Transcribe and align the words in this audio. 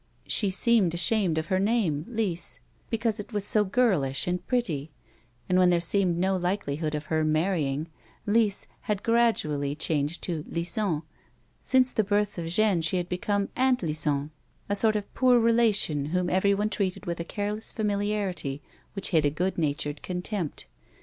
She 0.25 0.49
seemed 0.49 0.95
ashamed 0.95 1.37
of 1.37 1.45
her 1.53 1.59
name, 1.59 2.05
Lise, 2.07 2.59
because 2.89 3.19
it 3.19 3.31
was 3.33 3.45
so 3.45 3.63
girlish 3.63 4.25
and 4.25 4.43
pretty, 4.47 4.89
and 5.47 5.59
when 5.59 5.69
there 5.69 5.79
seemed 5.79 6.17
no 6.17 6.35
likelihood 6.35 6.95
of 6.95 7.05
her 7.13 7.23
marrying," 7.23 7.85
Lise" 8.35 8.65
had 8.89 9.03
gradually 9.03 9.75
changed 9.75 10.23
to" 10.23 10.43
Lison." 10.49 11.03
Since 11.61 11.91
the 11.91 12.03
birth 12.03 12.39
of 12.39 12.47
Jeanne 12.47 12.81
she 12.81 12.97
had 12.97 13.09
become" 13.09 13.49
Aunt 13.55 13.83
Lison," 13.83 14.31
a 14.67 14.75
sort 14.75 14.95
of 14.95 15.13
poor 15.13 15.39
relation 15.39 16.05
whom 16.05 16.31
everyone 16.31 16.71
treated 16.71 17.05
with 17.05 17.19
a 17.19 17.23
careless 17.23 17.71
familiarity 17.71 18.59
which 18.93 19.09
hid 19.09 19.23
a 19.23 19.29
good 19.29 19.55
natured 19.59 20.01
contempt. 20.01 20.65